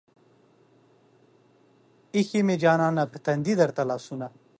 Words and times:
ايښې 2.15 2.41
مې 2.47 2.55
جانانه 2.63 3.03
پۀ 3.11 3.17
تندي 3.25 3.53
درته 3.61 3.83
لاسونه 3.89 4.27